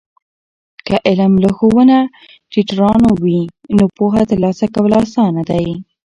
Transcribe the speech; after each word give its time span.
که 0.87 0.95
علم 1.09 1.33
له 1.43 1.49
ښوونه 1.57 1.97
ټیټرانو 2.51 3.09
وي، 3.23 3.41
نو 3.77 3.83
پوهه 3.97 4.21
ترلاسه 4.31 4.65
کول 4.75 4.93
آسانه 5.05 5.41
دی. 5.49 5.65